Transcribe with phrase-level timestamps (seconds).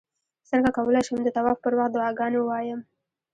[0.49, 2.79] څنګه کولی شم د طواف پر وخت دعاګانې ووایم